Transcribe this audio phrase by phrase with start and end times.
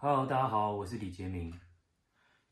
[0.00, 1.52] Hello，大家好，我是李杰明。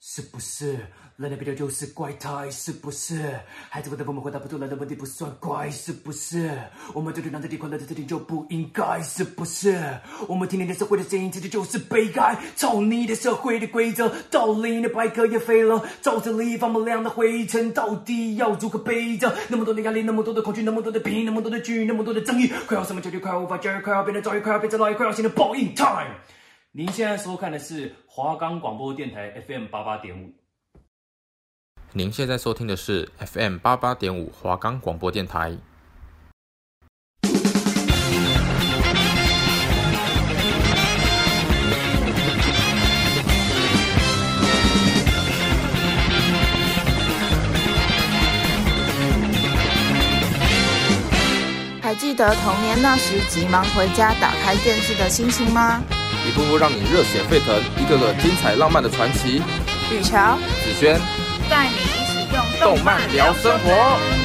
[0.01, 0.81] 是不是
[1.15, 2.51] 人类比较就是怪胎？
[2.51, 3.39] 是不是
[3.71, 5.71] 孩子们的父母回答不出来的问题不算怪？
[5.71, 6.59] 是不是
[6.93, 9.01] 我们对对让这地快乐的这点就不应该？
[9.01, 9.79] 是不是
[10.27, 12.37] 我们听听的社会的声音，这就是悲哀？
[12.57, 19.33] 操你的社会的规则，道理的百科也飞了，沼泽里放不亮的灰尘，到底要如何背着？
[19.49, 26.11] 那么多的压力，那么多的恐惧，那么多的病，那么多的剧，那么多的争议，快要什么绝对，快要无法驾驭，快要变得遭遇，快要变成老，快要新的报应 time。
[26.79, 30.31] 您现在收看的是华冈广播电台 FM 八八点五。
[31.95, 35.57] 您现在收听的是 FM 八八点五华冈广播电台。
[51.81, 55.83] 还记得童年那时急忙回家打开电视的心情吗？
[56.27, 59.41] 一步步让你热血沸腾，一个个精彩浪漫的传奇。
[59.93, 60.99] 雨乔、子轩
[61.49, 64.16] 带你一起用动漫聊生活。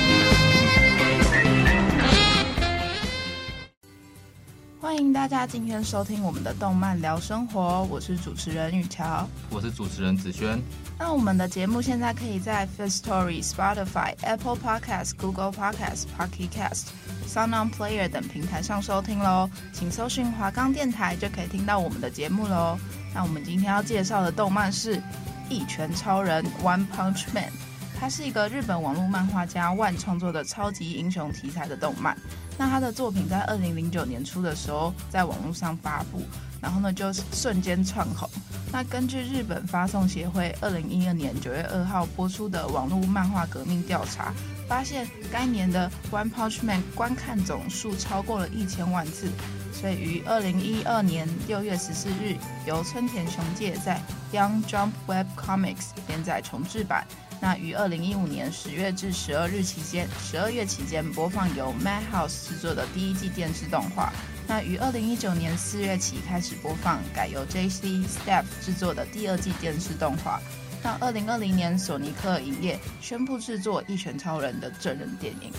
[5.21, 10.59] 大家今天收听我们的动漫聊生活，我是主持人雨乔，我是主持人子轩。
[10.97, 16.87] 那我们的节目现在可以在 Firstory、Spotify、Apple Podcast、Google Podcast、Pocket Cast。
[17.27, 22.75] SoundOn Player 等平台上收听喽，请搜寻华冈电台就可以听到我们的节目喽。
[23.13, 24.95] 那我们今天要介绍的动漫是
[25.49, 27.51] 《一拳超人》（One Punch Man），
[27.95, 32.17] 它是一个日本网络漫画家万创作的超级英雄题材的动漫。
[32.57, 36.21] 那他的作品在二零零九年初的时候在网络上发布，
[36.61, 38.29] 然后呢就瞬间窜红。
[38.71, 44.33] 那根据日本发送协会二零一二年九月二号播出的网络漫画革命调查。
[44.67, 49.29] 发现该年的《One Punch Man》观看总数超过了一千万次，
[49.73, 57.05] 所以于二零一二年六月十四日由村田雄介在 Young Jump Web Comics 连载重制版。
[57.41, 64.13] 那于二零一五年十月至十二日期间，十二月期间播放由 Madhouse 制作的第一季电视动画。
[64.47, 70.39] 那于二零一九年四月起开始播放，改由 JC Staff 制作的第二季电视动画。
[70.83, 75.51] 到二零二零年，索尼克影业宣布制作《一拳超人》的真人电影。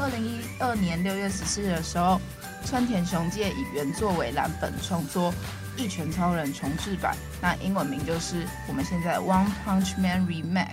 [0.00, 2.20] 二零一二年六月十四日的时候，
[2.64, 5.32] 村田雄介以原作为蓝本创作
[5.76, 10.66] 《一拳超人》重制版，那英文名就是我们现在《One Punch Man Remake》，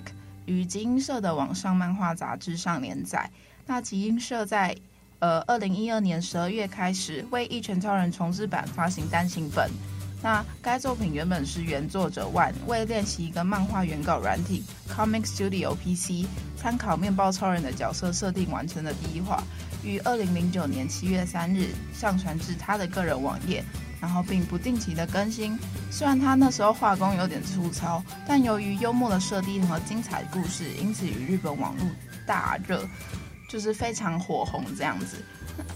[0.45, 3.29] 于集英社的网上漫画杂志上连载。
[3.65, 4.75] 那集英社在
[5.19, 9.69] 呃二零一二年十二月开始为《一拳超人》重制版发行单行本。
[10.23, 19.43] 那该作品原本是原作者万为练习一个漫画原稿软体 Comic Studio PC，参考面包超人的角色设定完成的第一话，
[19.83, 23.63] 于二零零九年七月三日上传至他的个人网页，
[24.01, 25.57] 然后并不定期的更新。
[25.91, 31.85] 虽然他那时候画工有点粗糙，但由于幽默的设定和精彩故事，因此与日本网络
[32.25, 32.87] 大热，
[33.49, 35.17] 就是非常火红这样子。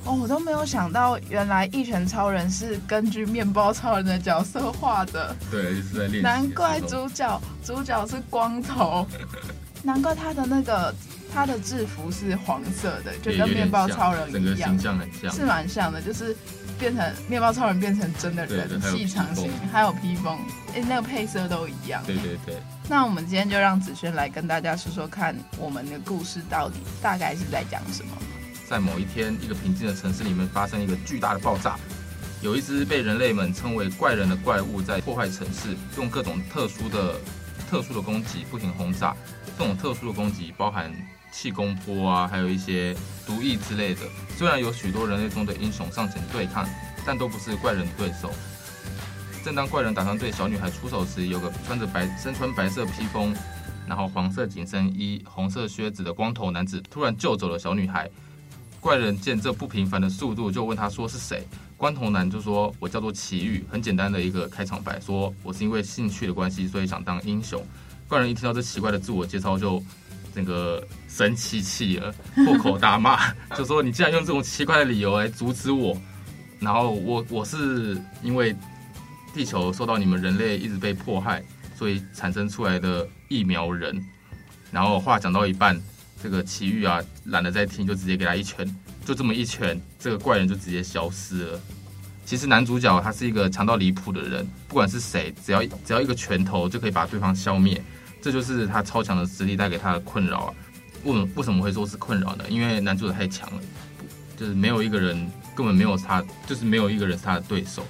[0.03, 5.33] 哦，我都没有想到，原来一拳超人是根据面包超人的角色画的。
[5.49, 6.21] 对，就是在练。
[6.21, 9.07] 难怪主角主角是光头，
[9.81, 10.93] 难怪他的那个
[11.33, 16.35] 他的制服是黄色的，就跟面包超人一样，整个形象很像，是蛮像的，就是
[16.79, 20.39] 变成面包超人变成真的人，细长型，还有披风，
[20.73, 22.01] 哎，那个配色都一样。
[22.05, 22.55] 对对对。
[22.87, 28.11] 那我们今天就让子轩来跟大家说说看，我们的故事到底大概是在讲什么。
[28.67, 31.77] 在某一天，一个平静的城市里面发生一个巨大的爆炸，
[32.41, 37.15] 有一只被人类们称为怪人的怪物在破坏城市，用各种特殊的、
[37.69, 39.15] 特殊的攻击不停轰炸。
[39.57, 40.89] 这种特殊的攻击包含
[41.31, 42.95] 气功波啊，还有一些
[43.25, 44.01] 毒液之类的。
[44.37, 46.67] 虽然有许多人类中的英雄上前对抗，
[47.05, 48.31] 但都不是怪人的对手。
[49.43, 53.33] 正当怪人打算对小女孩出手时，有个穿着白、身穿白色披风，
[53.87, 58.09] 然后黄色紧身衣、红色靴子的光头男子突然救走了小女孩。
[58.81, 61.45] 怪人见这不平凡的速度，就问他说是谁。
[61.75, 67.61] 光头男就说：“我叫做奇遇。”很简单的一个开场白，说我是因为兴趣的关系，所以想当英雄。
[68.07, 69.83] 怪人一听到这奇怪的自我介绍，就
[70.39, 75.99] 那个生气气了，破口大骂， 就说：“你竟然用这种奇怪的理由来阻止我！
[76.59, 78.55] 然后我我是因为
[79.33, 81.43] 地球受到你们人类一直被迫害，
[81.77, 84.01] 所以产生出来的疫苗人。”
[84.71, 85.79] 然后话讲到一半。
[86.21, 88.67] 这个奇遇啊，懒得再听，就直接给他一拳，
[89.05, 91.61] 就这么一拳，这个怪人就直接消失了。
[92.25, 97.81] 其实男主角他是一个强到离谱的人，不管是谁，只要只要一个拳头就可以把对方消灭，
[98.21, 100.53] 这就是他超强的实力带给他的困扰啊。
[101.03, 102.43] 为什么为什么会说是困扰呢？
[102.49, 103.61] 因为男主角太强了，
[104.35, 107.85] 就是没有一个人根本没有他，就是没有一个人是他的对手。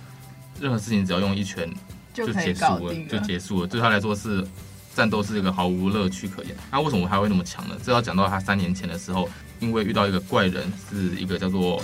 [0.62, 1.68] 任何事情只要用一拳
[2.14, 3.68] 就就结束了，就结束了。
[3.68, 4.46] 对他来说是
[4.94, 6.56] 战斗是一个毫无乐趣可言。
[6.72, 7.76] 那为什么他会那么强呢？
[7.84, 9.28] 这要讲到他三年前的时候，
[9.60, 11.82] 因为遇到一个怪人，是一个叫做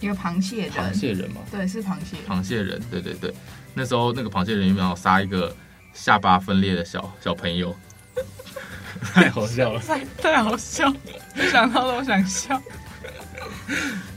[0.00, 2.16] 一个螃蟹人，螃蟹人嘛，对，是螃蟹。
[2.28, 3.32] 螃蟹人，对对对。
[3.72, 5.54] 那时候那个螃蟹人原本要杀一个
[5.92, 7.74] 下巴分裂的小小朋友？
[9.14, 10.96] 太好笑了，太太好笑了，
[11.50, 12.60] 想到都想笑。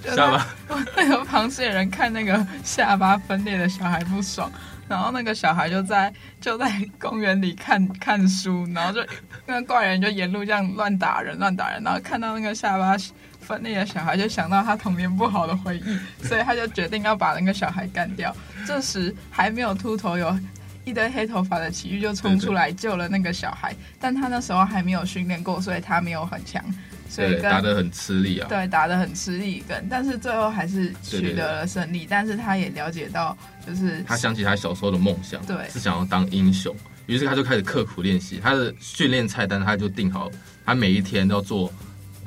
[0.03, 0.47] 下巴，
[0.95, 4.51] 那个螃蟹人看那个下巴分裂的小孩不爽，
[4.89, 9.05] 然后那个小孩就在就在公园里看看书，然后就
[9.45, 12.97] 那个怪人就沿路这样乱打人乱打人，然后看到那个下巴
[13.39, 18.35] 分裂的小孩，就想到他童年不好的回忆，所以他就决定要把那个小孩干掉。
[18.65, 20.37] 这时还没有秃头，有
[20.85, 26.63] 一堆黑头发的奇遇就冲出来救了那个小孩，但他那时候还没有训练过，所以他没有很强。
[27.09, 28.47] 所以对，打得很吃力啊。
[28.49, 31.99] 对，打得很吃力，跟但是最后还是取得了胜利。
[31.99, 33.37] 对对对，但是他也了解到，
[33.67, 36.75] 就是他想起他小时候的梦想，对，是想要当英雄。
[37.05, 40.31] 于是他就开始刻苦练习，他的训练菜单他就定好，
[40.65, 41.71] 他每一天都要做，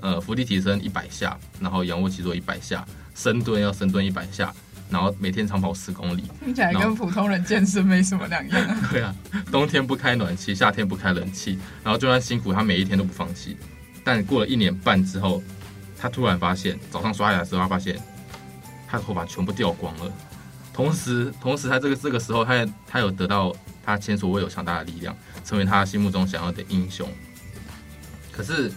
[0.00, 4.54] 呃，伏地提升一百下，然后仰卧起坐一百下，深蹲要深蹲一百下，
[4.90, 6.24] 然后每天长跑十公里。
[6.44, 8.78] 听起来跟普通人健身没什么两样啊。
[8.92, 9.14] 对啊，
[9.50, 13.56] 冬天不开暖气，夏天不开冷气，然后就算辛苦，他每一天都不放弃。
[14.04, 15.42] 但过了一年半之后，
[15.98, 17.98] 他突然发现，早上刷牙的时候，他发现
[18.86, 20.12] 他的头发全部掉光了。
[20.72, 23.52] 同时，同时他这个这个时候，他也他有得到
[23.84, 27.08] 他前所未有强大的力量，成为他心目中想要的英雄。
[28.30, 28.70] 可是，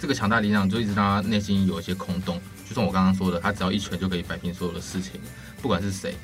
[0.00, 2.40] 这个强大力量就一直让他内心有一些空洞。
[2.68, 5.20] 就像我刚刚说的，他只要一拳就可以摆平所有的事情，
[5.62, 6.14] 不管是谁。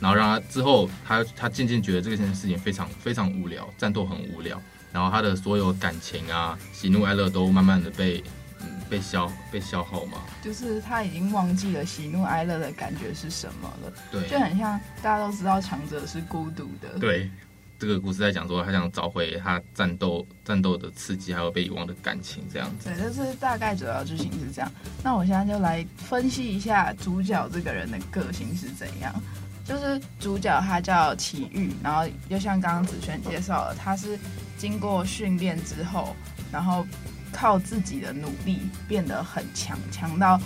[0.00, 4.62] 然后让他之后，他他渐渐觉得这件事情非常非常无聊，战斗很无聊。
[4.92, 8.22] 然后他的所有感情啊，喜怒哀乐都慢慢的被，
[8.60, 10.18] 嗯，被消被消耗嘛。
[10.40, 13.92] 就是他已经忘记了喜怒哀乐的感觉是什么了。
[14.12, 16.96] 对，就很像大家都知道强者是孤独的。
[17.00, 17.28] 对，
[17.78, 22.88] 这个故事在讲说他想找回他战斗战斗的刺激，还有被遗忘的感情这样子。
[22.88, 24.70] 对，这是大概主要剧情是这样。
[25.02, 29.14] 那我现在就来分析一下主角这个人的个性是怎样。
[29.64, 34.18] 就是主角他叫祁煜，然后就像刚刚子轩介绍了，他是。
[34.58, 36.16] 经过训练之后，
[36.50, 36.84] 然后
[37.30, 40.36] 靠自己的努力变得很强，强到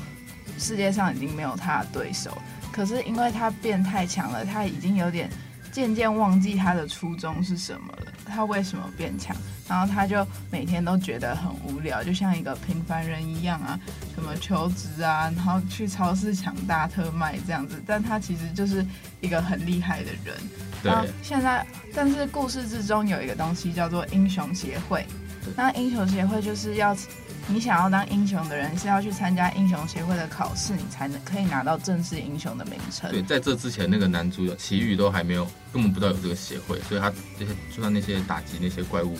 [0.58, 2.36] 世界上已经没有他的对手。
[2.70, 5.30] 可是因为他变太强了，他已经有点
[5.72, 8.12] 渐渐忘记他的初衷是什么了。
[8.26, 9.36] 他为什么变强？
[9.68, 13.78] 然后他就每天都觉得很无聊，就像一个平凡人一样啊，
[14.14, 17.82] 什么求职啊，然后去超市抢大特卖这样子。
[17.86, 18.84] 但他其实就是
[19.20, 20.36] 一个很厉害的人。
[20.82, 20.92] 对。
[21.22, 25.06] 现在，但是故事之中有一个东西叫做英雄协会。
[25.56, 26.96] 那英雄协会就是要
[27.48, 33.10] 你想要当英雄的人是要去参加英雄协会的考试，你才能可以拿到正式英雄的名称。
[33.10, 39.18] 对，在这之前，那个男主角奇遇都还没有，根本不知道有这个协会，所以他这些就算那些打击那些怪物。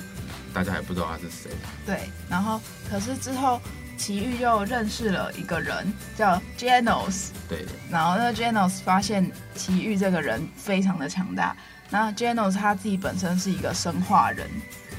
[0.54, 1.50] 大家还不知道他是谁。
[1.86, 1.98] 对，
[2.28, 2.60] 然后
[2.90, 3.58] 可是之后
[3.96, 7.28] 奇遇又认识了一个人叫 Genos。
[7.48, 7.64] 对。
[7.90, 11.56] 然后那 Genos 发现奇遇这个人非常的强大。
[11.88, 14.46] 那 Genos 他自己本身是一个生化人，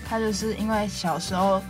[0.07, 1.61] 他就是因为小时候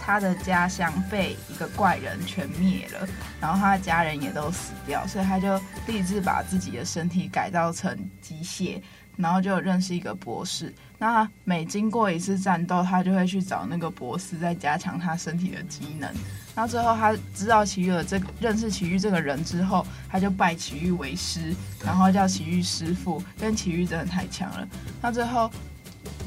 [0.00, 3.08] 他的家乡被一个怪人全灭了，
[3.40, 8.80] 然后他的家人也都死掉，所以他就立志把自己的身体改造成机械。
[9.14, 16.10] 然后就认识一个博士，那每经过一次战斗，他就会去找那个博士，再加强他身体的机能。
[16.54, 24.66] 那最后他知道奇遇的这个认识奇遇这个人之后，他就拜奇遇为师，然后叫奇遇师傅，因为祁煜真的太强了。
[25.02, 25.48] 那最后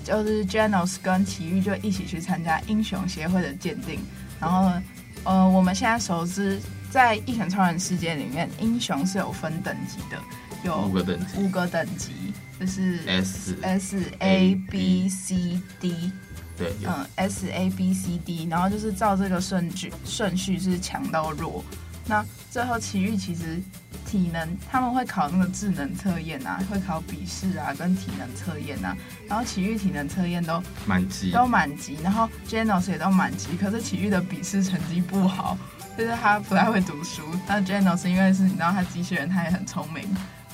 [0.06, 4.00] 就是 Genos 跟奇遇就一起去参加英雄协会的鉴定。
[4.40, 4.84] 然后呢，
[5.26, 6.58] 呃，我们现在熟知
[6.90, 10.22] 在一拳超人世界里面，英雄是有分等级的，
[10.64, 12.12] 有五个等级，五个等级。
[12.58, 16.10] 就是 S S A B C D，
[16.58, 21.62] 对，嗯，S A B C D，然后就是照这个顺序顺序是强到弱。
[22.08, 23.62] 那最后奇遇其实
[24.06, 28.96] 体能他们会考那个智能测验啊，会考笔试啊，跟体能测验啊。
[29.28, 31.98] 然后奇遇体能测验都满级，都满级。
[32.04, 35.58] 然后 Genos 也都满级，可是奇遇的笔试成绩不好，
[35.98, 37.24] 就是他不太会读书。
[37.48, 40.04] 那 Genos 因为是你知道他机器人，他也很聪明，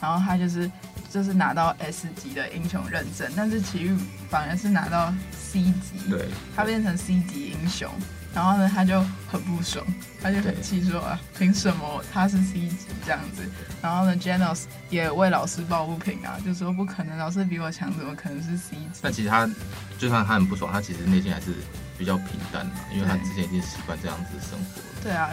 [0.01, 0.69] 然后他就是。
[1.11, 3.93] 就是拿到 S 级的英雄认证，但是奇遇
[4.29, 7.91] 反而是拿到 C 级，对，他变成 C 级英雄，
[8.33, 9.85] 然后呢，他就很不爽，
[10.21, 13.43] 他就很气说啊，凭什么他是 C 级这样子？
[13.81, 18.87] 然后呢，Janos 也为老师抱不平啊，就说不可能，老师比我强，怎么可能是 C 级？
[19.01, 19.49] 但其实他
[19.97, 21.53] 就算他很不爽，他其实内心还是
[21.97, 24.87] 比较平淡的，因为他之前已经习惯这样子生活了。
[25.03, 25.29] 对啊，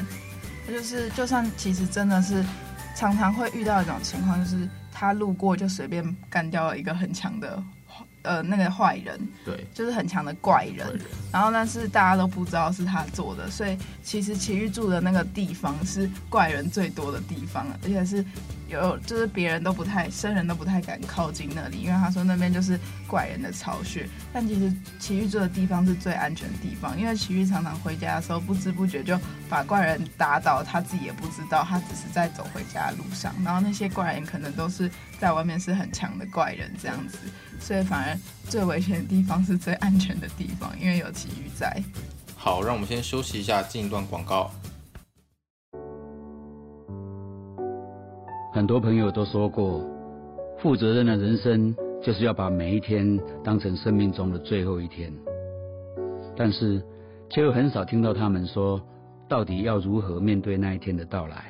[0.67, 2.45] 他就是就算其实真的是
[2.95, 4.69] 常常会遇到一种情况，就是。
[5.01, 7.63] 他路过就随便干掉了一个很强的
[8.29, 11.01] 呃那个坏人，对，就是很强的怪人，人
[11.33, 18.23] 然后但是大家都不知道是他做的，所以其实奇遇住的那个地方是怪人最多的地方，而且是
[18.69, 24.07] 有就是别人都不太生人都不太敢靠近那里，因为他说那边就是怪人的巢穴。
[24.33, 37.19] 但其实奇遇住的地方是最安全的地方，因为奇遇常常回家的时候不知不觉就把怪人打倒，他自己也不知道，他只是在走回家的路上，然后那些怪人可能都是在外面是很强的怪人这样子。
[37.61, 41.83] 所以反而最危险的地方是最安全的地方，因为有奇遇在。
[42.37, 44.51] 好，让我们先休息一下，进一段广告。
[48.59, 49.81] 很多朋友都说过，
[50.59, 51.73] 负责任的人生
[52.03, 55.13] 就是要把每一天当成生命中的最后一天。
[56.37, 56.83] 但是，
[57.31, 58.81] 却又很少听到他们说，
[59.29, 61.45] 到底要如何面对那一天的到来。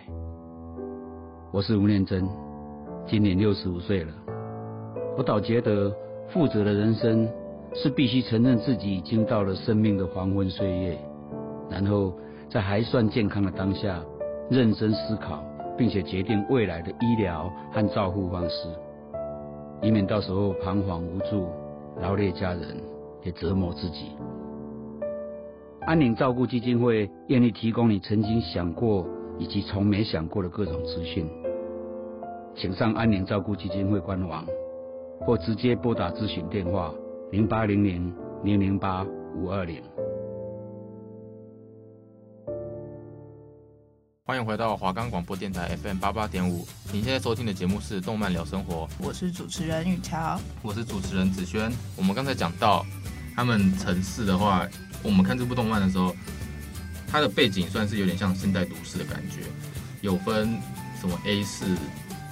[1.51, 2.29] 我是吴念真，
[3.07, 4.13] 今年六十五岁了。
[5.17, 5.91] 我倒觉得，
[6.29, 7.27] 负责的人生
[7.73, 10.99] 是必须承认自己已经到了生命的黄昏岁月，
[11.71, 12.13] 然后
[12.51, 13.99] 在还算健康的当下，
[14.51, 15.43] 认真思考，
[15.79, 18.69] 并且决定未来的医疗和照护方式，
[19.81, 21.47] 以免到时候彷徨无助，
[22.03, 22.77] 劳累家人，
[23.23, 24.13] 也折磨自己。
[25.87, 29.07] 安宁照顾基金会愿意提供你曾经想过
[29.39, 31.27] 以及从没想过的各种资讯，
[32.55, 34.45] 请上安宁照顾基金会官网。
[35.21, 36.95] 或直接拨打咨询电话
[37.33, 39.05] 零八零零零零八
[39.37, 39.83] 五二零。
[44.29, 51.73] 欢迎回到华冈广播电台 FM 八八点五，您现在收听的节目是《动漫聊生活》，我是主持人雨乔，我是主持人子轩。
[51.97, 52.85] 我们刚才讲到
[53.35, 54.69] 他们城市的话，
[55.03, 56.15] 我们看这部动漫的时候，
[57.11, 59.45] 它的背景算是有点像现代都市的感觉，
[60.03, 60.61] 有分
[61.01, 61.65] 什么 A 市。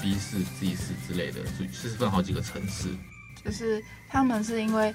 [0.03, 1.41] B 市、Z 市之类的，
[1.73, 2.91] 是分好几个城市。
[3.43, 4.95] 就是他们是因为，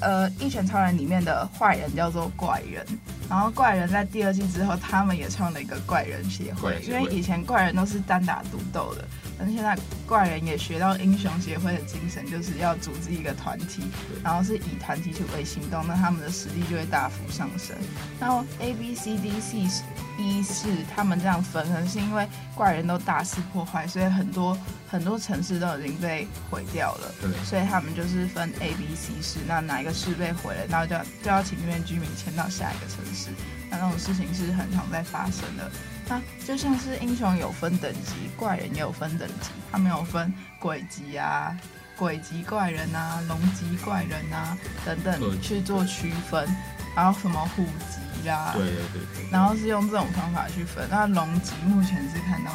[0.00, 2.84] 呃，《一拳超人》里面的坏人叫做怪人，
[3.28, 6.80] 然后怪人在第二季之后，他们也创了一个怪人协会。
[6.86, 9.04] 因为以前怪人都是单打独斗的，
[9.38, 9.76] 但是现在
[10.06, 13.82] 怪人也学到英雄协会的精神，就是要组织一个团体，
[14.22, 17.76] 然后是以团体去为行动，那他们的实力就会大幅上升。
[18.20, 19.82] 然后 A、B、C、D、C 是。
[20.16, 22.24] 一是他们这样分，可能是因为
[22.54, 24.56] 怪人都大肆破坏，所以很多
[24.88, 27.12] 很多城市都已经被毁掉了。
[27.20, 33.30] 对，所以他们就是分 A、B、C 市，那哪一个市被毁了，然后就要就要请那边居民迁到下一个城市。
[33.68, 35.68] 那那种事情是很常在发生的。
[36.08, 41.56] 那就像是英雄有分等级，怪人也有分等级，他们有分鬼级啊、
[41.96, 46.48] 鬼级怪人啊、龙级怪人啊等等去做区分，
[46.94, 48.04] 然后什么虎级。
[48.24, 50.88] 对对对，对，然后是用这种方法去分。
[50.90, 52.52] 那龙级目前是看到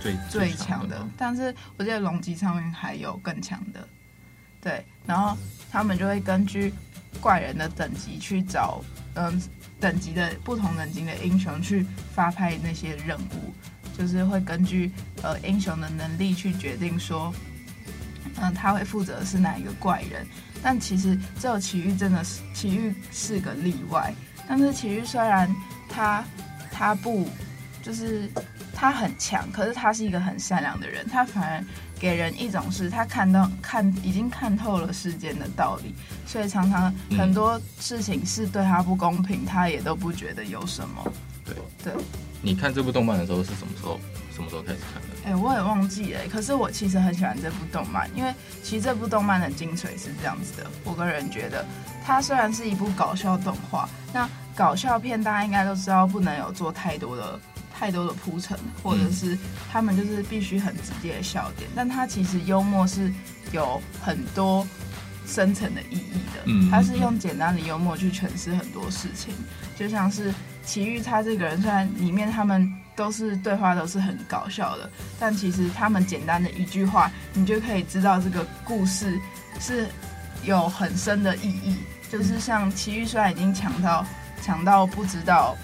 [0.00, 3.86] 最最强的，但是我记得龙级上面还有更强的。
[4.58, 5.36] 对，然后
[5.70, 6.72] 他们就会根据
[7.20, 8.82] 怪人的等级去找，
[9.12, 9.38] 嗯，
[9.82, 11.84] 等级的不同等级的英雄去
[12.14, 13.52] 发派那些任务，
[13.98, 17.34] 就是会根据呃英雄的能力去决定说，
[18.36, 20.24] 嗯，他会负责是哪一个怪人。
[20.62, 24.14] 但其实只有奇遇真的是奇遇是个例外。
[24.46, 25.52] 但是奇遇虽然
[25.88, 26.24] 他
[26.70, 27.28] 他不
[27.82, 28.30] 就是
[28.72, 31.64] 他很强，可是他是一个很善良的人，他反而
[31.98, 35.94] 给人一种是他看到看已经看透了世间的道理，
[36.26, 41.12] 所以常常很多事情是对他不公平，他也都不觉得有什么。
[41.44, 41.92] 对对，
[42.40, 43.98] 你看这部动漫的时候是什么时候？
[44.34, 45.08] 什么时候开始看的？
[45.26, 46.20] 哎、欸，我也忘记了。
[46.30, 50.70] 可是我其实很喜欢这部动漫，因为其实这部动漫的精髓是这样子的。
[50.84, 51.62] 我个人觉得，
[52.02, 57.38] 它虽然是一部搞笑动画，那搞笑片大家应该都知道，不能有做太多的、
[57.82, 59.36] 太多的铺陈，或者是
[59.72, 61.68] 他们就是必须很直接的笑点。
[61.74, 63.12] 但他其实幽默是
[63.50, 64.64] 有很多
[65.26, 66.42] 深层的意义的。
[66.44, 69.34] 嗯，它是用简单的幽默去诠释很多事情，
[69.76, 70.32] 就像是
[70.64, 72.72] 奇遇他这个人，虽然里面他们。
[72.94, 79.18] 都是对话都是很搞笑的，但其实他们简单的一句话，你就可以知道这个故事
[79.58, 79.88] 是
[80.44, 81.78] 有很深的意义。
[82.10, 84.06] 就是像奇遇虽然已经强到
[84.42, 85.56] 强到不知道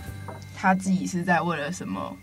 [0.61, 2.17] 他自己是在为了什么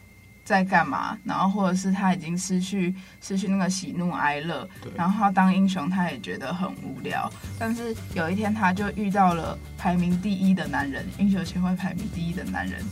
[0.44, 7.32] 在干嘛，然后或者是他已经失去失去那个喜怒哀乐，然后他当英雄他也觉得很无聊。
[7.58, 12.84] 但是有一天他就遇到了排名第一的男人，英雄协会排名第一的男人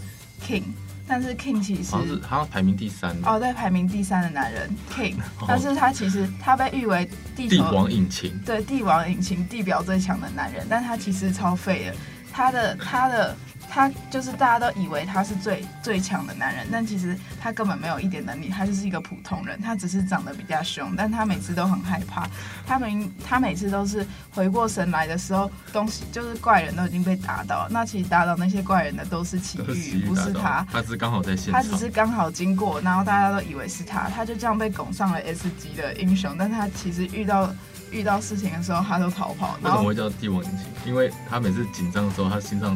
[0.42, 0.64] King。
[1.06, 11.96] 但是 King 其实好像是好像排名第三哦，对，排名第三的男人 King， 但是他其实他被誉为地球帝王引擎，对，帝王引擎地表最强的男人，但他其实超废的，
[12.32, 13.36] 他的他的
[13.74, 22.30] 他就是大家都以为他是最最强的男人，但其实他根本没有一点能力，他就是一个普通人，他只是长得比较凶，但他每次都很害怕，
[22.68, 37.52] 他们他每次都是回过神来的时候，东西就是怪人都已经被打倒，那其实打倒那些怪人的都是奇遇，不是他，他只是刚好在现场，他只是刚好经过，然后大家都以为是他，他就这样被拱上了 S 级的英雄，但他其实遇到。
[37.92, 39.56] 遇到事情的时候，他都逃跑。
[39.62, 40.66] 为什么会叫帝王引擎？
[40.84, 42.76] 因为他每次紧张的时候，他心脏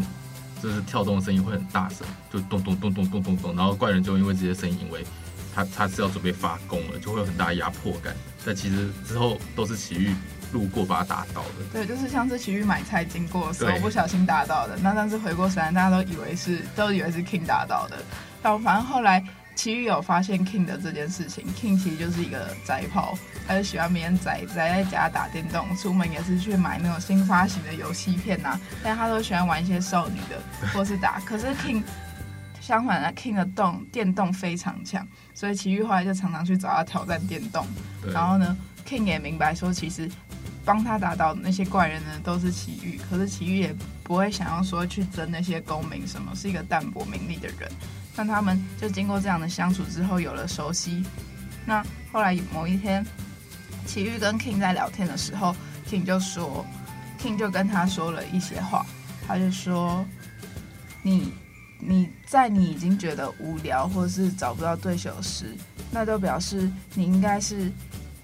[0.62, 3.56] 就是跳动的声音会很大声，就咚咚咚咚咚咚咚。
[3.56, 5.06] 然后怪人就因为这些声音，因为
[5.54, 8.16] 他他是要准备发功了，就会有很大压迫感。
[8.46, 10.14] 但其实之后都是奇遇
[10.52, 11.66] 路过把他打倒的。
[11.74, 14.78] 对，就是像是奇遇买菜经过的时候不小心打倒的。
[14.78, 17.98] 那但是回过神来，大家都以为是都以为是 King 打倒的。
[18.42, 19.24] 然后反正后来。
[19.58, 30.40] 奇遇有发现 King 的这件事情，King 其实就是一个宅炮，他就喜欢每天宅宅在家打电动，出门也是去买那种新发行的游戏片呐、啊，但他都喜欢玩一些少女的
[30.72, 31.20] 或是打。
[31.22, 31.82] 可是 King
[32.62, 37.66] 相反的，King 的动电动非常强，所以奇遇后来就常常去找他挑战电动。
[38.14, 38.56] 然后呢
[38.88, 40.08] ，King 也明白说，其实
[40.64, 47.72] 帮他打倒那些怪人呢都是奇遇，可是奇遇也不会想要说去争那些功名什么，是一个淡泊名利的人。
[48.18, 51.04] 那他们就经过这样的相处之后，有了熟悉。
[51.66, 53.06] 那后来某一天，
[53.86, 55.56] 奇遇跟 King 在聊天的时候
[55.88, 56.66] ，King 就说
[57.22, 58.86] ，King 就跟他说了一些话。
[59.28, 60.04] 他就说，
[61.04, 61.32] 你
[61.80, 65.56] 你在你已经觉得无聊或是找不到对手时，
[65.92, 67.72] 那就表示你应该是。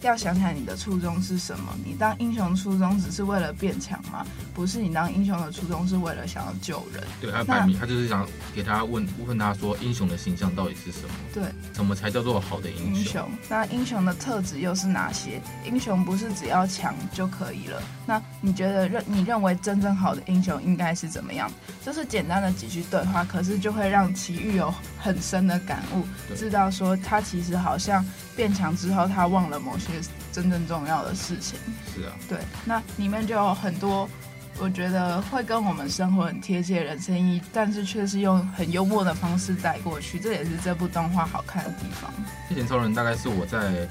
[0.07, 1.74] 要想想你的初衷是什么？
[1.86, 4.25] 你当英雄初衷只是为了变强吗？
[4.53, 7.03] 不是，你当英雄的初衷是为了想要救人。
[7.22, 11.10] 对，他摆明，他就是想给他问问他说，英雄的形象到底是什么？
[11.33, 11.43] 对，
[11.74, 12.95] 什么才叫做好的英雄？
[12.95, 15.41] 英雄，那英雄的特质又是哪些？
[15.65, 17.81] 英雄不是只要强就可以了。
[18.05, 21.50] 那你觉得认你认为真正好的英雄应该是怎么样？
[21.86, 28.03] 就是简单的几句对话，可是就会让奇遇有很深的感悟，知道说他其实好像
[28.36, 30.01] 变强之后，他忘了某些。
[30.33, 31.60] 真正重要的事情
[31.93, 34.10] 是啊，对，那里面就有很多，
[34.57, 42.11] 我觉得会跟我们生活很贴切的人生意，但是却是用很幽默的方式带过去，这也是这部动画好看的地方。
[42.51, 43.87] 《一拳超人》大概是我在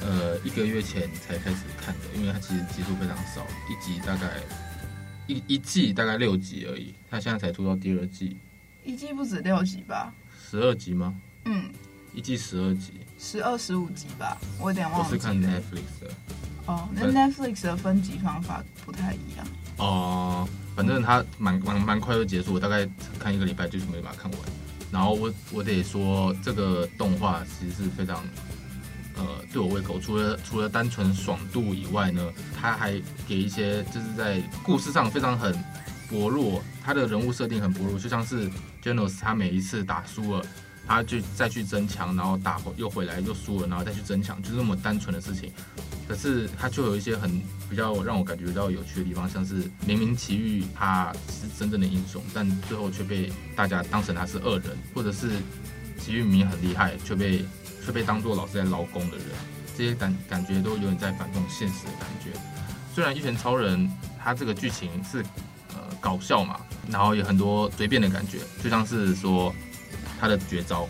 [0.00, 4.26] 呃一个月前才开始看的，因为它其实集数非常少，一集大概
[5.28, 8.36] 一一季大概六集而已，它现在才出到第二季，
[8.82, 10.12] 一季不止六集吧？
[10.48, 11.14] 十二集吗？
[11.44, 11.64] 嗯。
[12.14, 15.04] 一季十二集，十二十五集吧，我有点忘了。
[15.06, 16.10] 我是看 Netflix 的。
[16.64, 19.46] 哦，那 Netflix 的分级方法不太一样。
[19.76, 24.40] 哦，反正它蛮蛮蛮快就结束，我大概看一个礼拜就是没把它看完。
[24.90, 28.24] 然后我我得说，这个动画其实是非常
[29.16, 35.52] 呃对我胃口，除了除了单纯爽度以外呢，它还给一些就是在故事上非常很
[36.08, 38.50] 薄弱，它的人物设定很薄弱，就像是
[38.86, 40.46] Genos 他每一次打输了。
[40.88, 45.52] 他就再去增强，然后打又回来又输了，然后再去增强，就是那么单纯的事情。
[46.06, 55.32] 可是他就有一些很比较让我感觉到有趣的地方，像是明明奇遇他是真正的英雄，但最后却被大家当成他是恶人，或者是
[55.98, 57.44] 奇遇明明很厉害，却被
[57.84, 59.26] 却被当做老是在捞功的人，
[59.76, 62.30] 这些感感觉都有点在反动现实的感觉。
[62.94, 63.90] 虽然一拳超人
[64.22, 65.18] 他这个剧情是
[65.70, 69.54] 呃搞笑嘛，然后有很多随便的感觉，就像是说。
[70.18, 70.88] 他的绝招，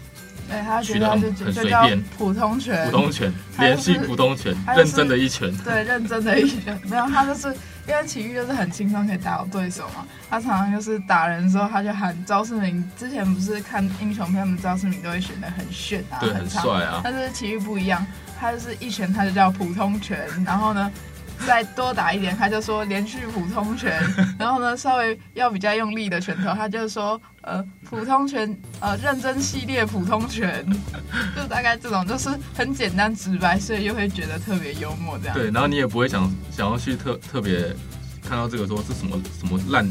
[0.48, 7.48] 对，他取得很很随便，普通拳，普通拳，连续普通拳，认真的一拳，对，认真的一拳，没有，他就是
[7.88, 18.06] 因为奇遇就是很轻松可以打到对手嘛，他常常就是打人的时候，他就喊招式名，之前不是看英雄片，他们招式名都会选的很炫啊，对，很帅啊，但是奇遇不一样，
[18.38, 20.88] 他就是一拳他就叫普通拳，然后呢。
[21.46, 24.02] 再多打一点，他就说连续普通拳，
[24.38, 30.66] 然后呢，稍微要比较用力的拳头，他就说呃普通拳，呃认真系列普通拳，
[31.36, 35.34] 就大概这种，就是很简单直白，所以又会觉得特别幽默这样。
[35.34, 37.74] 对，然后你也不会想想要去特特别
[38.22, 39.88] 看到这个说是什么什么烂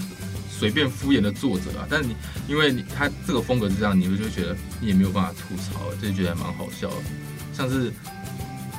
[0.50, 2.16] 随便敷衍的作者啊，但是你
[2.48, 6.96] 因为你他这个风格是这样，你会就觉得你也没有办法吐槽，就觉得还蛮好笑的，
[7.54, 7.92] 像是。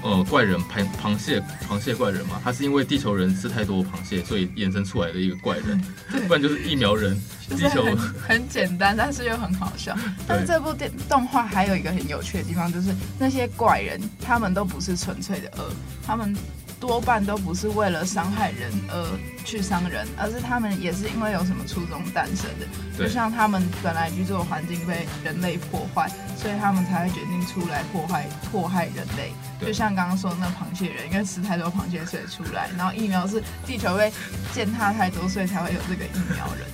[0.06, 5.82] 呃，怪人螃螃蟹螃蟹怪人嘛，他是因为地球人吃太多螃蟹，所以衍生出来的一个怪人，
[6.28, 7.20] 不然就是疫苗人。
[7.48, 9.96] 地球很，很简单，但是又很好笑。
[10.28, 15.72] 但是这部电动画还有一个很有趣的地方，就是那些怪人他们都不是纯粹的恶，
[16.06, 16.34] 他们。
[16.78, 22.66] 多半都不是为了伤害人而去伤人，而是他们也是因为有什么初衷诞生的。
[22.98, 29.32] 就像他们本来居住的环境被人类破坏，所以他们才会决定出来破坏迫害人类。
[29.60, 34.12] 就像刚刚说的那螃蟹人，因为吃太多螃蟹所以出来，然后疫苗是地球被
[34.52, 36.66] 践踏太多，所以才会有这个疫苗人。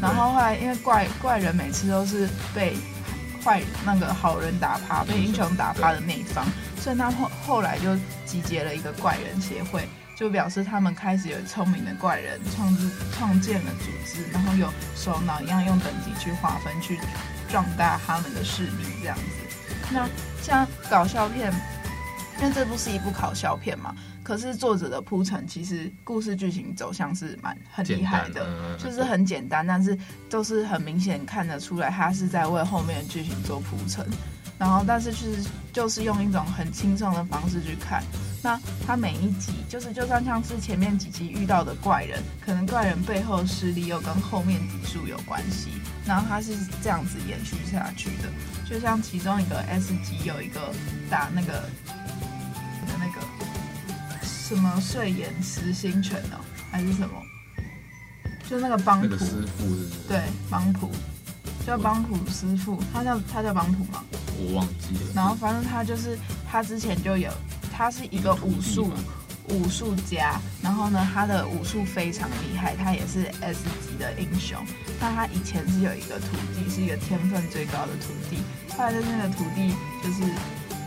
[0.00, 2.76] 然后后来因为怪怪人每次都是被
[3.42, 6.44] 坏那个好人打趴，被英雄打趴的那一方，
[6.80, 16.98] 所以他后后来就集结了一个怪人协会，就表示他们开始有聪明的怪人创制创建了组织，然后有首脑一样用等级去划分，去
[17.48, 19.22] 壮大他们的势力这样子。
[19.92, 20.08] 那
[20.42, 21.52] 像搞笑片，
[22.40, 23.94] 因为这部是一部搞笑片嘛。
[24.22, 29.94] 可是作者的铺陈，其实故事剧情走向是蛮很厉害的，就是很简单，但是
[30.30, 34.02] 都是很明显看得出来，他是在为后面的剧情做铺陈。
[34.58, 38.02] 然后，但是就是就是用一种很轻松的方式去看。
[38.42, 45.70] 那他每一集，就是就算像是前面几集遇到的怪人，可能怪人背后势力又跟后面集数有关系，
[46.06, 48.30] 然后他是这样子延续下去的。
[48.68, 50.72] 就像其中一个 S 级有一个
[51.10, 53.26] 打那个的那个。
[54.22, 56.36] 什么睡眼实心拳哦，
[56.70, 57.14] 还是什么？
[58.46, 59.24] 就那个帮普，那个师
[59.56, 59.90] 傅是是？
[60.06, 60.90] 对，帮普
[61.66, 64.04] 叫帮普师傅，他叫他叫帮普吗？
[64.38, 65.10] 我忘记了。
[65.14, 66.18] 然后反正他就是
[66.50, 67.30] 他之前就有，
[67.72, 68.90] 他是一个武术
[69.48, 74.58] 武术家，然后呢，他的武术非常厉害，他也是 S 级的英雄。
[75.00, 78.38] 但他以前是有一个徒弟，是一个天分最高的徒弟。
[78.76, 80.22] 后来的那个徒弟就是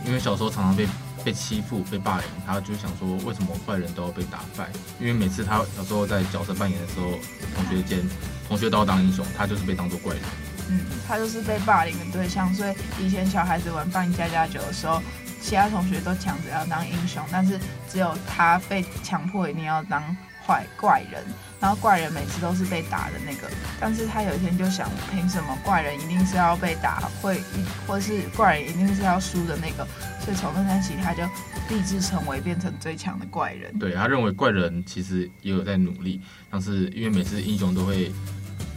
[0.04, 0.86] 因为小时候常常被。
[1.24, 4.70] 被欺负、被霸凌，他就想说，为什么坏人都要被打败？
[5.00, 7.10] 因为每次他小时候在角色扮演的时候，
[7.56, 7.98] 同学间
[8.46, 10.22] 同学都要当英雄，他就是被当做怪人。
[10.70, 12.52] 嗯，他就是被霸凌的对象。
[12.54, 15.02] 所以以前小孩子玩扮家家酒的时候，
[15.40, 17.58] 其他同学都抢着要当英雄，但是
[17.90, 20.02] 只有他被强迫一定要当
[20.46, 21.22] 坏怪人。
[21.60, 23.50] 然后怪人每次都是被打的那个，
[23.80, 27.42] 但是他有一天就想，凭什么怪人一定是要被打，会
[27.84, 29.84] 或是怪人一定是要输的那个？
[30.20, 31.24] 所以从那天起，他就
[31.68, 33.76] 立志成为变成最强的怪人。
[33.76, 38.12] 对，他认为怪人其实也有在努力，但是因为每次英雄都会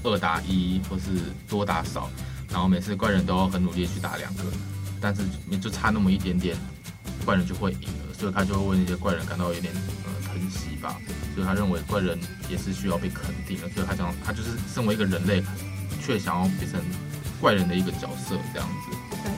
[0.04, 1.04] 二打一或是
[1.48, 2.10] 多打少，
[2.50, 4.44] 然后每次怪人都要很努力去打两个，
[5.00, 6.56] 但是你就差那么一点点，
[7.26, 10.98] 怪人就会赢了，所以他就会为那些怪人感到有点呃疼惜吧。
[11.34, 15.42] 所以他认为怪人也是需要被肯定的，所以他想他就是身为一个人类，
[16.02, 16.82] 却想要变成
[17.40, 18.98] 怪人的一个角色这样子。
[19.24, 19.32] 对，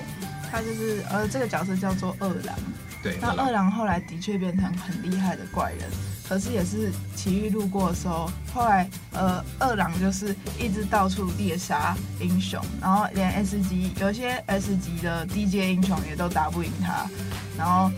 [0.50, 2.58] 他就是呃这个角色叫做二郎。
[3.04, 5.90] 对，那二郎后来的确变成很厉害的怪人，
[6.34, 17.08] 可是也是奇遇路过的时候，后来呃二郎就是一直到处猎杀英雄，然后连 S 级有些 S 级的低阶英雄也都打不赢他，
[17.56, 17.92] 然后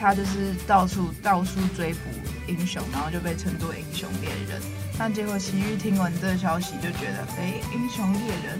[0.00, 2.00] 他就是到处到处追捕。
[2.48, 4.60] 英雄，然后就被称作英雄猎人。
[4.98, 8.58] 但结果奇遇听闻这个消息，就觉得，哎，英雄猎人，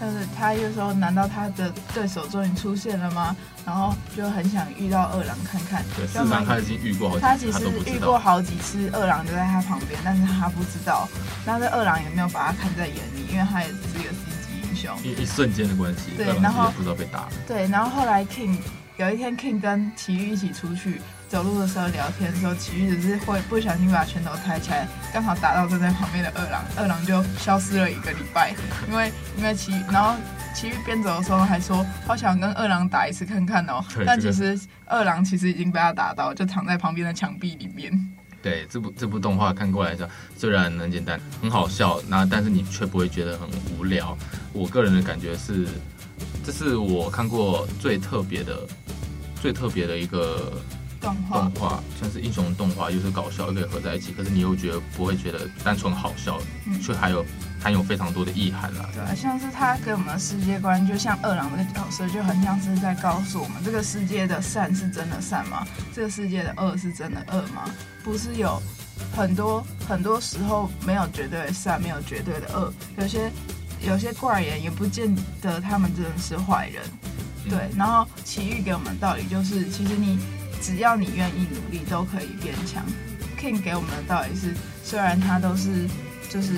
[0.00, 3.34] 但是他又说，难道他的对手终于出现了吗？
[3.64, 5.82] 然后就很想遇到二郎看看。
[5.96, 11.08] 对，事实上他已经遇过好几次，他其实遇过好几次，二郎就在他旁边，但是他不知道。
[11.46, 14.96] 那这二郎也没有把他看在眼里，因为他也只是一个 C 级英雄。
[15.02, 17.28] 一一瞬间的关系，对，然后不知道被打。
[17.46, 18.58] 对，然后后来 King
[18.96, 21.00] 有一天 King 跟奇遇一起出去。
[21.34, 28.54] 走路的时候聊天的时候，奇遇只是会不小心把拳头抬起来，刚好打到站在旁边的二郎，二郎就消失了一个礼拜。
[28.88, 30.14] 因为因为奇，然后
[30.54, 33.84] 奇遇边走的时候还说，好想跟二郎打一次看看哦。
[34.06, 37.92] 但其实二郎其实已经被他打到，就躺在旁边的墙壁里面。
[38.40, 44.16] 对，这部这部动画看过来说，虽然很简单，很好笑，那但是你却不会觉得很无聊。
[44.52, 45.66] 我个人的感觉是，
[46.46, 48.60] 这是我看过最特别的、
[49.42, 50.52] 最特别的一个。
[51.04, 54.12] 动画像是英雄动画，又是搞笑，又可以合在一起。
[54.12, 56.38] 可是你又觉得不会觉得单纯好笑，
[56.82, 57.24] 却、嗯、还有
[57.60, 58.88] 含有非常多的意涵啦。
[58.94, 65.66] 对，像是他给我们的世界观，就像二郎这个角色，就很像是在告诉我们，这个世界的善是真的善吗？
[65.94, 67.64] 这个世界的恶是真的恶吗？
[68.02, 68.60] 不是有
[69.14, 72.72] 很多很多时候没有绝对的善，没有绝对的恶。
[72.98, 73.30] 有些
[73.80, 76.82] 有些怪人也不见得他们真的是坏人。
[77.48, 80.18] 对，嗯、然后奇遇给我们的道理就是，其实你。
[80.60, 82.84] 只要你愿意努力，都可以变强。
[83.38, 85.86] King 给我们的道理是，虽然他都是，
[86.30, 86.54] 就是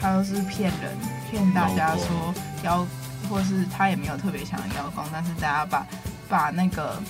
[0.00, 0.96] 他都是骗人，
[1.28, 2.86] 骗大家说邀，
[3.28, 5.84] 或是他也没有特别强的妖功，但是大家把
[6.28, 7.02] 把那个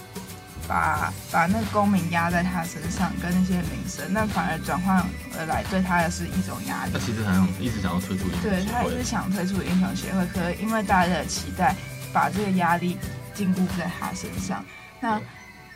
[0.66, 5.04] 把把那个功名压在他身上，跟那些名声，那反而转换
[5.38, 6.92] 而来对他的是一种压力。
[6.94, 11.76] 他其实好像一直想要退出英雄，对他一直想退出英雄协会，可是因为大家的期待，
[12.14, 12.96] 把这个压力
[13.34, 14.64] 禁锢在他身上，
[15.00, 15.20] 那。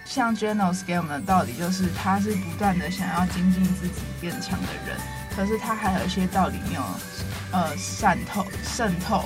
[0.06, 4.96] 像 Jenos 给我们的道理就是，他是不断的想要精进自己变强的人，
[5.34, 6.82] 可是他还有一些道理没有，
[7.52, 9.24] 呃，渗透渗透，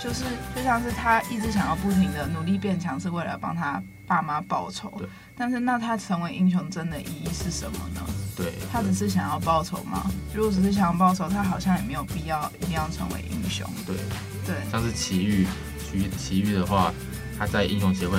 [0.00, 4.92] 就是就像是他一直想要不停的努力变强，是为了帮他爸妈报仇。
[4.98, 5.08] 对。
[5.34, 8.00] 但是那他成为英雄真的意义是什么呢？
[8.36, 10.10] 对，他只是想要报仇吗？
[10.34, 13.68] 如果只是想要报仇，他好像也没有必要一定要成为英雄。
[13.86, 13.96] 对
[14.44, 15.46] 对，像是奇遇，
[15.78, 16.92] 奇奇遇的话，
[17.38, 18.18] 他在英雄协会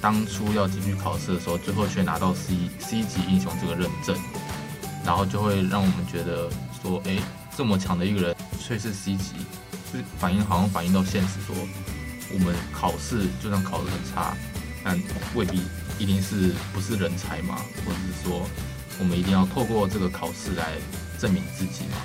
[0.00, 4.16] 当初要进去考试的时候，最后却拿到 C C 级英雄这个认证，
[5.04, 6.48] 然后就会让我们觉得
[6.82, 7.18] 说，哎，
[7.56, 9.34] 这么强的一个人却是 C 级，
[9.92, 11.54] 就是反映好像反映到现实说，
[12.32, 14.36] 我们考试就算考得很差，
[14.84, 15.00] 但
[15.34, 15.62] 未必
[15.98, 18.46] 一定是不是人才嘛，或者是说。
[19.00, 20.72] 我们一定要透过这个考试来
[21.20, 21.98] 证明自己嘛。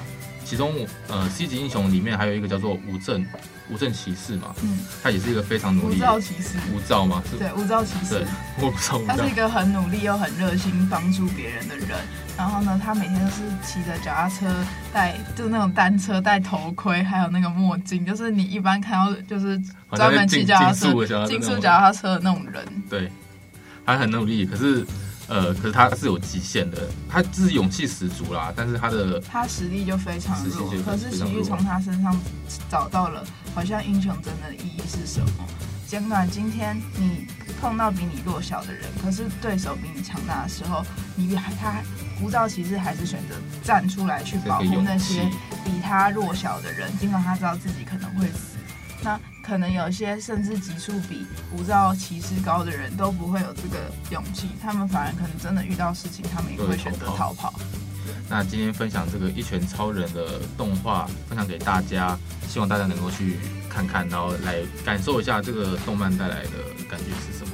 [0.53, 0.71] 其中，
[1.07, 3.25] 呃，C 级英雄里面还有一个叫做无证
[3.71, 5.95] 无证骑士嘛，嗯，他也是一个非常努力。
[5.95, 6.59] 无照骑士。
[6.71, 7.23] 无照吗？
[7.39, 8.19] 对，无照骑士。
[8.19, 8.25] 对，
[8.61, 9.01] 我不知道。
[9.07, 11.97] 他是一个很努力又很热心帮助别人的人。
[12.37, 14.45] 然后呢，他每天都是骑着脚踏车，
[14.93, 19.59] 戴就是那种单车，戴头盔，还有那个墨镜，就是你一般看到就是
[19.95, 22.63] 专门骑脚踏车、竞速脚踏车的那种人。
[22.87, 23.11] 对，
[23.83, 24.85] 他很努力，可是。
[25.33, 26.77] 呃，可是他是有极限的，
[27.09, 30.69] 他就是勇气十足啦，但是他的他实力就非常弱。
[30.85, 32.15] 可是奇遇从他身上
[32.69, 35.47] 找到了，好像英雄真的意义是什么？
[35.87, 37.25] 尽管今天你
[37.59, 41.81] 碰到比你弱小的人，可是对手比你强大的时候，你还他
[42.21, 45.27] 无照骑士还是选择站出来去保护那些
[45.65, 48.57] 比他弱小的人，尽管他知道自己可能会死。
[49.01, 57.53] 那可能有些甚至级数比无照骑士高的人都不会有这个勇气，他们反而可能真的遇到事情，他们也会选择逃跑。
[58.29, 63.37] 那今天分享这个《一拳超人》的动画，分享给大家，希望大家能够去
[63.69, 66.51] 看看，然后来感受一下这个动漫带来的
[66.89, 67.51] 感觉是什么。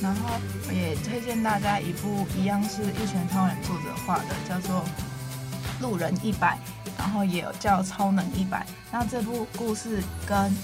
[0.00, 4.80] 然后我也推荐大家一部一样是一拳超人作者画的，叫做
[5.80, 6.54] 《路人一百》。
[6.98, 8.60] 然后也有叫《超能一百》，
[8.90, 10.56] 那这部故事跟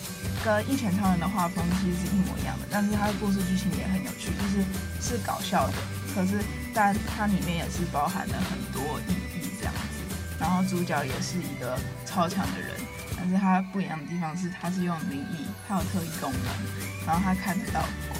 [0.42, 4.64] 跟《一拳超人》的画风其实是一模一样的，但是它的故事剧情也很有趣，就是
[5.00, 5.74] 是搞笑的，
[6.14, 6.42] 可是
[6.74, 10.16] 但它里面也是包含了很多意义这样子。
[10.40, 12.80] 然后主角也是一个超强的人，
[13.16, 18.18] 但是他不一样的地方是他是用灵异，他有特异功能，然后他看得到鬼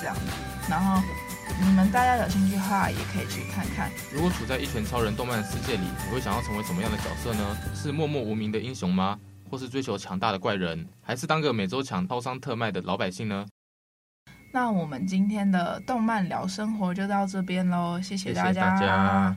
[0.00, 0.20] 这样子，
[0.68, 1.00] 然后。
[1.60, 3.90] 你们大家有兴趣的话，也可以去看看。
[4.12, 7.56] 如果处在一拳超人动漫世界里，你会想要成为什么样的角色呢？
[7.74, 9.18] 是默默无名的英雄吗？
[9.50, 10.86] 或是追求强大的怪人？
[11.02, 13.46] 还是当个每周抢超商特卖的老百姓呢？
[14.52, 18.48] 那我们今天的动漫聊生活就到这边喽，谢谢大家。
[18.48, 19.36] 谢谢大家。